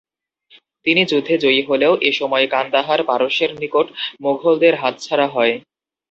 তিনি 0.85 1.01
যুদ্ধে 1.05 1.35
জয়ী 1.37 1.61
হলেও, 1.69 1.93
এসময় 2.09 2.45
কান্দাহার 2.53 3.01
পারস্যের 3.03 3.51
নিকট 3.61 3.87
মুঘলদের 4.23 4.73
হাতছাড়া 4.75 5.27
হয়। 5.27 5.53